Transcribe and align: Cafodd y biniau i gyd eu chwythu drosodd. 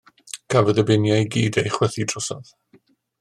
Cafodd 0.53 0.79
y 0.83 0.85
biniau 0.87 1.21
i 1.25 1.27
gyd 1.35 1.59
eu 1.65 1.69
chwythu 1.77 2.07
drosodd. 2.13 2.51